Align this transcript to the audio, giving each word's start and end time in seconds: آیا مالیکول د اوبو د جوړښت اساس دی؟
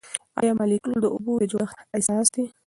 آیا 0.39 0.51
مالیکول 0.59 0.93
د 1.01 1.05
اوبو 1.13 1.31
د 1.39 1.43
جوړښت 1.51 1.77
اساس 1.97 2.27
دی؟ 2.33 2.43